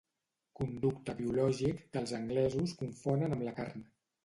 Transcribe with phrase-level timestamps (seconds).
[0.59, 3.89] Conducte biològic que els anglesos confonen amb la carn.